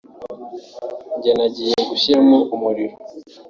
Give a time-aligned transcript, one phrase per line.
[1.15, 2.95] njye nagiye gushyiramo umuriro